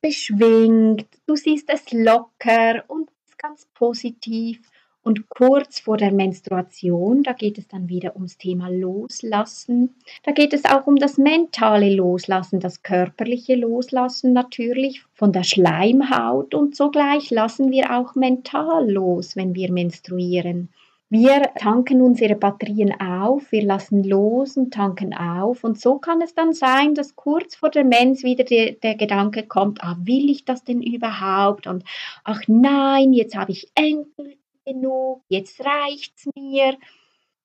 beschwingt, 0.00 1.06
du 1.26 1.36
siehst 1.36 1.68
es 1.68 1.92
locker 1.92 2.84
und 2.88 3.10
ganz 3.36 3.66
positiv. 3.74 4.69
Und 5.02 5.30
kurz 5.30 5.80
vor 5.80 5.96
der 5.96 6.12
Menstruation, 6.12 7.22
da 7.22 7.32
geht 7.32 7.56
es 7.56 7.66
dann 7.68 7.88
wieder 7.88 8.16
ums 8.16 8.36
Thema 8.36 8.68
Loslassen. 8.68 9.96
Da 10.24 10.32
geht 10.32 10.52
es 10.52 10.66
auch 10.66 10.86
um 10.86 10.96
das 10.96 11.16
mentale 11.16 11.94
Loslassen, 11.94 12.60
das 12.60 12.82
körperliche 12.82 13.54
Loslassen 13.54 14.34
natürlich 14.34 15.02
von 15.14 15.32
der 15.32 15.44
Schleimhaut 15.44 16.54
und 16.54 16.76
sogleich 16.76 17.30
lassen 17.30 17.70
wir 17.70 17.96
auch 17.96 18.14
mental 18.14 18.90
los, 18.90 19.36
wenn 19.36 19.54
wir 19.54 19.72
menstruieren. 19.72 20.68
Wir 21.12 21.42
tanken 21.58 22.02
unsere 22.02 22.36
Batterien 22.36 22.92
auf, 23.00 23.50
wir 23.50 23.64
lassen 23.64 24.04
los 24.04 24.56
und 24.56 24.72
tanken 24.72 25.12
auf. 25.12 25.64
Und 25.64 25.80
so 25.80 25.98
kann 25.98 26.22
es 26.22 26.34
dann 26.34 26.52
sein, 26.52 26.94
dass 26.94 27.16
kurz 27.16 27.56
vor 27.56 27.70
der 27.70 27.84
Mens 27.84 28.22
wieder 28.22 28.44
der, 28.44 28.74
der 28.74 28.94
Gedanke 28.94 29.42
kommt, 29.42 29.82
ah, 29.82 29.96
will 30.04 30.30
ich 30.30 30.44
das 30.44 30.62
denn 30.62 30.80
überhaupt? 30.82 31.66
Und 31.66 31.82
ach 32.22 32.42
nein, 32.46 33.12
jetzt 33.12 33.34
habe 33.36 33.50
ich 33.50 33.72
endlich 33.74 34.39
genug, 34.72 35.22
jetzt 35.28 35.60
reicht's 35.64 36.28
mir. 36.34 36.76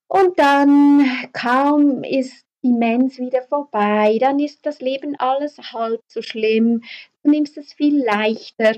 Und 0.07 0.37
dann 0.37 1.05
kaum 1.33 2.03
ist 2.03 2.45
die 2.63 2.71
Mens 2.71 3.17
wieder 3.19 3.43
vorbei, 3.43 4.17
dann 4.19 4.39
ist 4.39 4.65
das 4.65 4.81
Leben 4.81 5.15
alles 5.17 5.57
halb 5.73 6.01
so 6.07 6.21
schlimm, 6.21 6.83
du 7.23 7.29
nimmst 7.31 7.57
es 7.57 7.73
viel 7.73 8.03
leichter. 8.03 8.75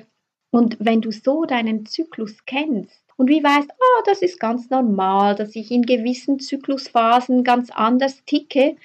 Und 0.51 0.77
wenn 0.79 1.01
du 1.01 1.11
so 1.11 1.45
deinen 1.45 1.85
Zyklus 1.85 2.45
kennst 2.45 3.03
und 3.17 3.29
wie 3.29 3.43
weißt, 3.43 3.69
oh, 3.69 4.01
das 4.05 4.21
ist 4.21 4.39
ganz 4.39 4.69
normal, 4.69 5.35
dass 5.35 5.55
ich 5.55 5.71
in 5.71 5.81
gewissen 5.81 6.39
Zyklusphasen 6.39 7.43
ganz 7.43 7.69
anders 7.69 8.23
ticke, 8.25 8.77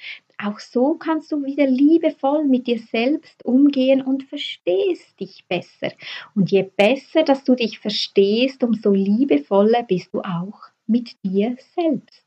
auch 0.45 0.61
so 0.61 0.95
kannst 0.95 1.33
du 1.33 1.45
wieder 1.45 1.67
liebevoll 1.67 2.45
mit 2.45 2.67
dir 2.67 2.79
selbst 2.79 3.45
umgehen 3.45 4.03
und 4.03 4.25
verstehst 4.25 5.19
dich 5.21 5.45
besser. 5.49 5.93
Und 6.35 6.51
je 6.51 6.63
besser, 6.63 7.23
dass 7.23 7.45
du 7.45 7.55
dich 7.55 7.79
verstehst, 7.79 8.63
umso 8.63 8.93
liebevoller 8.93 9.83
bist 9.83 10.13
du 10.13 10.21
auch 10.21 10.61
mit 10.87 11.17
dir 11.25 11.57
selbst. 11.75 12.27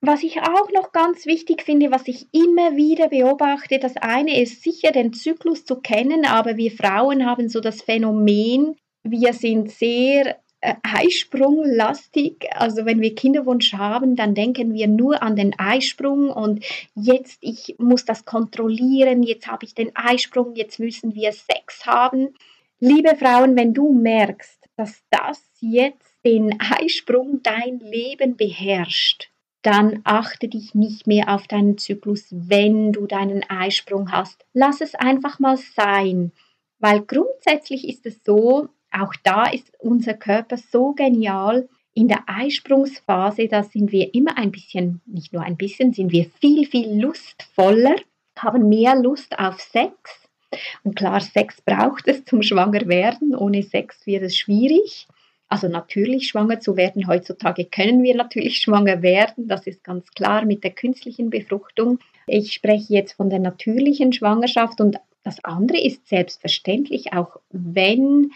Was 0.00 0.22
ich 0.22 0.40
auch 0.42 0.70
noch 0.74 0.92
ganz 0.92 1.24
wichtig 1.24 1.62
finde, 1.62 1.90
was 1.90 2.06
ich 2.08 2.26
immer 2.32 2.76
wieder 2.76 3.08
beobachte, 3.08 3.78
das 3.78 3.96
eine 3.96 4.38
ist 4.38 4.62
sicher 4.62 4.92
den 4.92 5.14
Zyklus 5.14 5.64
zu 5.64 5.76
kennen, 5.76 6.26
aber 6.26 6.58
wir 6.58 6.70
Frauen 6.70 7.24
haben 7.24 7.48
so 7.48 7.60
das 7.60 7.80
Phänomen, 7.80 8.76
wir 9.02 9.32
sind 9.32 9.70
sehr 9.70 10.36
Eisprunglastig. 10.82 12.46
Also 12.54 12.86
wenn 12.86 13.00
wir 13.00 13.14
Kinderwunsch 13.14 13.74
haben, 13.74 14.16
dann 14.16 14.34
denken 14.34 14.72
wir 14.72 14.88
nur 14.88 15.22
an 15.22 15.36
den 15.36 15.58
Eisprung 15.58 16.30
und 16.30 16.64
jetzt 16.94 17.38
ich 17.40 17.76
muss 17.78 18.04
das 18.04 18.24
kontrollieren, 18.24 19.22
jetzt 19.22 19.46
habe 19.46 19.64
ich 19.66 19.74
den 19.74 19.94
Eisprung, 19.94 20.54
jetzt 20.54 20.78
müssen 20.78 21.14
wir 21.14 21.32
Sex 21.32 21.86
haben. 21.86 22.34
Liebe 22.80 23.16
Frauen, 23.16 23.56
wenn 23.56 23.74
du 23.74 23.92
merkst, 23.92 24.68
dass 24.76 25.02
das 25.10 25.42
jetzt 25.60 26.16
den 26.24 26.58
Eisprung 26.60 27.40
dein 27.42 27.78
Leben 27.80 28.36
beherrscht, 28.36 29.30
dann 29.62 30.00
achte 30.04 30.48
dich 30.48 30.74
nicht 30.74 31.06
mehr 31.06 31.34
auf 31.34 31.46
deinen 31.46 31.78
Zyklus, 31.78 32.26
wenn 32.30 32.92
du 32.92 33.06
deinen 33.06 33.48
Eisprung 33.48 34.12
hast. 34.12 34.44
Lass 34.52 34.80
es 34.80 34.94
einfach 34.94 35.38
mal 35.38 35.56
sein, 35.56 36.32
weil 36.78 37.00
grundsätzlich 37.00 37.88
ist 37.88 38.04
es 38.04 38.22
so, 38.24 38.68
auch 38.94 39.14
da 39.22 39.46
ist 39.46 39.72
unser 39.78 40.14
Körper 40.14 40.56
so 40.56 40.92
genial. 40.92 41.68
In 41.94 42.08
der 42.08 42.24
Eisprungsphase, 42.26 43.48
da 43.48 43.62
sind 43.62 43.92
wir 43.92 44.14
immer 44.14 44.36
ein 44.36 44.50
bisschen, 44.50 45.00
nicht 45.06 45.32
nur 45.32 45.42
ein 45.42 45.56
bisschen, 45.56 45.92
sind 45.92 46.10
wir 46.10 46.26
viel, 46.40 46.66
viel 46.66 47.00
lustvoller, 47.00 47.96
haben 48.36 48.68
mehr 48.68 48.96
Lust 48.96 49.38
auf 49.38 49.60
Sex. 49.60 50.28
Und 50.82 50.96
klar, 50.96 51.20
Sex 51.20 51.60
braucht 51.62 52.08
es 52.08 52.24
zum 52.24 52.42
Schwangerwerden. 52.42 53.34
Ohne 53.34 53.62
Sex 53.62 54.06
wird 54.06 54.22
es 54.22 54.36
schwierig. 54.36 55.06
also 55.48 55.68
natürlich 55.68 56.28
schwanger 56.28 56.58
zu 56.58 56.76
werden. 56.76 57.06
Heutzutage 57.06 57.64
können 57.64 58.02
wir 58.02 58.16
natürlich 58.16 58.58
schwanger 58.62 59.02
werden, 59.02 59.46
das 59.46 59.66
ist 59.66 59.84
ganz 59.84 60.10
klar 60.12 60.44
mit 60.44 60.64
der 60.64 60.72
künstlichen 60.72 61.30
Befruchtung. 61.30 62.00
Ich 62.26 62.52
spreche 62.54 62.92
jetzt 62.92 63.12
von 63.12 63.30
der 63.30 63.38
natürlichen 63.38 64.12
Schwangerschaft 64.12 64.80
und 64.80 64.96
das 65.22 65.44
andere 65.44 65.80
ist 65.80 66.08
selbstverständlich, 66.08 67.12
auch 67.12 67.40
wenn 67.50 68.32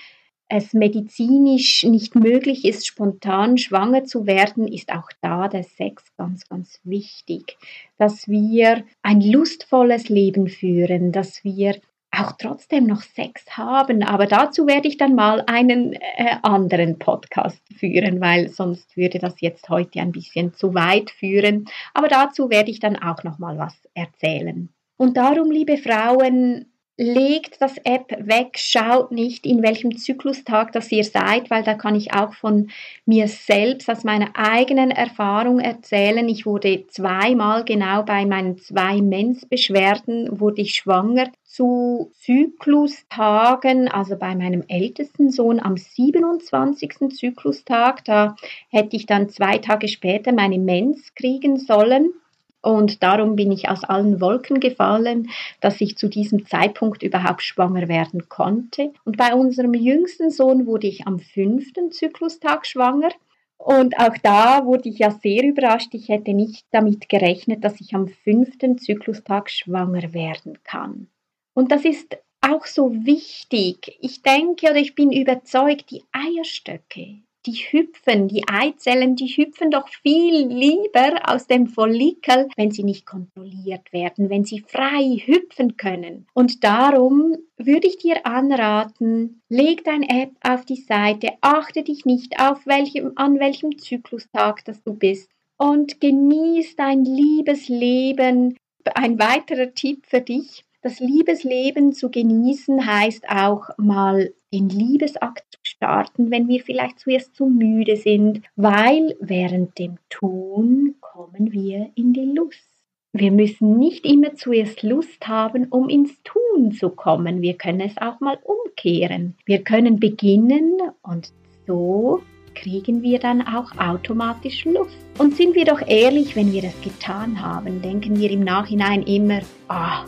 es 0.48 0.72
medizinisch 0.72 1.84
nicht 1.84 2.14
möglich 2.14 2.64
ist, 2.64 2.86
spontan 2.86 3.58
schwanger 3.58 4.04
zu 4.04 4.26
werden, 4.26 4.66
ist 4.66 4.92
auch 4.92 5.10
da 5.20 5.48
der 5.48 5.64
Sex 5.64 6.04
ganz, 6.16 6.48
ganz 6.48 6.80
wichtig. 6.84 7.58
Dass 7.98 8.28
wir 8.28 8.84
ein 9.02 9.20
lustvolles 9.20 10.08
Leben 10.08 10.48
führen, 10.48 11.12
dass 11.12 11.44
wir 11.44 11.76
auch 12.10 12.32
trotzdem 12.32 12.86
noch 12.86 13.02
Sex 13.02 13.44
haben. 13.56 14.02
Aber 14.02 14.26
dazu 14.26 14.66
werde 14.66 14.88
ich 14.88 14.96
dann 14.96 15.14
mal 15.14 15.44
einen 15.46 15.92
äh, 15.92 16.36
anderen 16.42 16.98
Podcast 16.98 17.62
führen, 17.76 18.20
weil 18.20 18.48
sonst 18.48 18.96
würde 18.96 19.18
das 19.18 19.40
jetzt 19.40 19.68
heute 19.68 20.00
ein 20.00 20.12
bisschen 20.12 20.54
zu 20.54 20.74
weit 20.74 21.10
führen. 21.10 21.66
Aber 21.92 22.08
dazu 22.08 22.48
werde 22.48 22.70
ich 22.70 22.80
dann 22.80 22.96
auch 22.96 23.22
noch 23.24 23.38
mal 23.38 23.58
was 23.58 23.76
erzählen. 23.92 24.70
Und 24.96 25.16
darum, 25.18 25.50
liebe 25.50 25.76
Frauen, 25.76 26.72
legt 26.98 27.62
das 27.62 27.76
App 27.84 28.10
weg, 28.18 28.56
schaut 28.58 29.12
nicht, 29.12 29.46
in 29.46 29.62
welchem 29.62 29.96
Zyklustag 29.96 30.72
das 30.72 30.90
ihr 30.90 31.04
seid, 31.04 31.48
weil 31.48 31.62
da 31.62 31.74
kann 31.74 31.94
ich 31.94 32.12
auch 32.12 32.34
von 32.34 32.70
mir 33.06 33.28
selbst 33.28 33.88
aus 33.88 34.02
meiner 34.02 34.30
eigenen 34.34 34.90
Erfahrung 34.90 35.60
erzählen. 35.60 36.28
Ich 36.28 36.44
wurde 36.44 36.88
zweimal 36.88 37.64
genau 37.64 38.02
bei 38.02 38.26
meinen 38.26 38.58
zwei 38.58 39.00
Mensbeschwerden 39.00 40.40
wurde 40.40 40.62
ich 40.62 40.74
schwanger 40.74 41.30
zu 41.44 42.10
Zyklustagen, 42.14 43.86
also 43.86 44.16
bei 44.16 44.34
meinem 44.34 44.64
ältesten 44.66 45.30
Sohn 45.30 45.60
am 45.60 45.76
27. 45.76 47.10
Zyklustag, 47.14 48.04
da 48.06 48.34
hätte 48.70 48.96
ich 48.96 49.06
dann 49.06 49.28
zwei 49.28 49.58
Tage 49.58 49.86
später 49.86 50.32
meine 50.32 50.58
Mens 50.58 51.14
kriegen 51.14 51.58
sollen. 51.58 52.12
Und 52.60 53.02
darum 53.02 53.36
bin 53.36 53.52
ich 53.52 53.68
aus 53.68 53.84
allen 53.84 54.20
Wolken 54.20 54.60
gefallen, 54.60 55.30
dass 55.60 55.80
ich 55.80 55.96
zu 55.96 56.08
diesem 56.08 56.46
Zeitpunkt 56.46 57.02
überhaupt 57.02 57.42
schwanger 57.42 57.88
werden 57.88 58.28
konnte. 58.28 58.92
Und 59.04 59.16
bei 59.16 59.34
unserem 59.34 59.74
jüngsten 59.74 60.30
Sohn 60.30 60.66
wurde 60.66 60.88
ich 60.88 61.06
am 61.06 61.20
fünften 61.20 61.92
Zyklustag 61.92 62.66
schwanger. 62.66 63.10
Und 63.56 63.98
auch 63.98 64.16
da 64.22 64.64
wurde 64.64 64.88
ich 64.88 64.98
ja 64.98 65.10
sehr 65.10 65.44
überrascht. 65.44 65.92
Ich 65.92 66.08
hätte 66.08 66.32
nicht 66.32 66.66
damit 66.70 67.08
gerechnet, 67.08 67.64
dass 67.64 67.80
ich 67.80 67.94
am 67.94 68.08
fünften 68.08 68.78
Zyklustag 68.78 69.50
schwanger 69.50 70.12
werden 70.12 70.58
kann. 70.64 71.08
Und 71.54 71.72
das 71.72 71.84
ist 71.84 72.16
auch 72.40 72.66
so 72.66 72.92
wichtig. 73.04 73.98
Ich 74.00 74.22
denke 74.22 74.70
oder 74.70 74.76
ich 74.76 74.94
bin 74.94 75.12
überzeugt, 75.12 75.90
die 75.90 76.04
Eierstöcke, 76.12 77.22
die 77.48 77.54
hüpfen, 77.54 78.28
die 78.28 78.46
Eizellen, 78.46 79.16
die 79.16 79.28
hüpfen 79.28 79.70
doch 79.70 79.88
viel 79.88 80.46
lieber 80.48 81.22
aus 81.24 81.46
dem 81.46 81.66
Follikel, 81.66 82.48
wenn 82.56 82.70
sie 82.70 82.84
nicht 82.84 83.06
kontrolliert 83.06 83.90
werden, 83.90 84.28
wenn 84.28 84.44
sie 84.44 84.60
frei 84.60 85.22
hüpfen 85.24 85.78
können. 85.78 86.26
Und 86.34 86.62
darum 86.62 87.36
würde 87.56 87.86
ich 87.86 87.96
dir 87.96 88.26
anraten, 88.26 89.40
leg 89.48 89.82
dein 89.84 90.02
App 90.02 90.32
auf 90.42 90.66
die 90.66 90.76
Seite, 90.76 91.30
achte 91.40 91.82
dich 91.82 92.04
nicht 92.04 92.38
auf 92.38 92.66
welchem, 92.66 93.12
an 93.16 93.40
welchem 93.40 93.78
Zyklustag 93.78 94.64
das 94.66 94.82
du 94.82 94.92
bist 94.92 95.30
und 95.56 96.02
genieß 96.02 96.76
dein 96.76 97.04
liebes 97.04 97.68
Leben. 97.68 98.58
Ein 98.94 99.18
weiterer 99.18 99.72
Tipp 99.72 100.04
für 100.06 100.20
dich, 100.20 100.64
das 100.82 101.00
Liebesleben 101.00 101.92
zu 101.92 102.10
genießen 102.10 102.86
heißt 102.86 103.28
auch 103.28 103.70
mal 103.78 104.32
den 104.52 104.68
Liebesakt 104.68 105.44
zu 105.50 105.58
starten, 105.78 106.30
wenn 106.30 106.48
wir 106.48 106.60
vielleicht 106.60 106.98
zuerst 106.98 107.34
zu 107.34 107.46
müde 107.46 107.96
sind, 107.96 108.42
weil 108.56 109.16
während 109.20 109.78
dem 109.78 109.96
Tun 110.10 110.96
kommen 111.00 111.52
wir 111.52 111.90
in 111.94 112.12
die 112.12 112.32
Lust. 112.34 112.68
Wir 113.12 113.32
müssen 113.32 113.78
nicht 113.78 114.04
immer 114.04 114.34
zuerst 114.34 114.82
Lust 114.82 115.26
haben, 115.26 115.66
um 115.70 115.88
ins 115.88 116.20
Tun 116.24 116.72
zu 116.72 116.90
kommen. 116.90 117.40
Wir 117.40 117.54
können 117.54 117.80
es 117.80 117.96
auch 117.96 118.20
mal 118.20 118.38
umkehren. 118.42 119.34
Wir 119.46 119.62
können 119.62 119.98
beginnen 119.98 120.78
und 121.02 121.32
so 121.66 122.20
kriegen 122.54 123.02
wir 123.02 123.18
dann 123.18 123.46
auch 123.46 123.70
automatisch 123.78 124.64
Lust. 124.64 124.98
Und 125.18 125.36
sind 125.36 125.54
wir 125.54 125.64
doch 125.64 125.80
ehrlich, 125.86 126.34
wenn 126.34 126.52
wir 126.52 126.64
es 126.64 126.80
getan 126.80 127.40
haben, 127.40 127.80
denken 127.82 128.18
wir 128.18 128.30
im 128.30 128.40
Nachhinein 128.40 129.04
immer, 129.04 129.40
ah, 129.68 130.04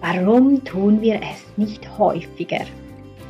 warum 0.00 0.62
tun 0.64 1.00
wir 1.00 1.20
es 1.22 1.56
nicht 1.56 1.98
häufiger? 1.98 2.66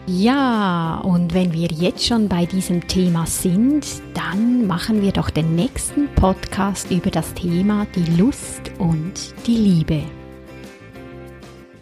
Ja, 0.06 1.00
und 1.02 1.32
wenn 1.32 1.54
wir 1.54 1.68
jetzt 1.68 2.04
schon 2.04 2.28
bei 2.28 2.44
diesem 2.44 2.86
Thema 2.86 3.24
sind, 3.24 3.86
dann 4.12 4.66
machen 4.66 5.00
wir 5.00 5.12
doch 5.12 5.30
den 5.30 5.54
nächsten 5.54 6.08
Podcast 6.14 6.90
über 6.90 7.10
das 7.10 7.32
Thema 7.32 7.86
die 7.94 8.20
Lust 8.20 8.70
und 8.78 9.34
die 9.46 9.56
Liebe. 9.56 10.02